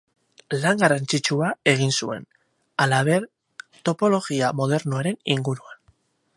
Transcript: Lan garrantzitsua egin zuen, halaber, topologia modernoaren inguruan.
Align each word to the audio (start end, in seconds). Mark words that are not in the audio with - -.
Lan 0.61 0.79
garrantzitsua 0.83 1.49
egin 1.73 1.93
zuen, 2.05 2.25
halaber, 2.85 3.29
topologia 3.91 4.53
modernoaren 4.63 5.21
inguruan. 5.37 5.81